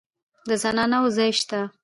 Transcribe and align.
د 0.49 0.51
زنانه 0.63 0.97
وو 1.01 1.09
ځای 1.17 1.31
شته. 1.39 1.59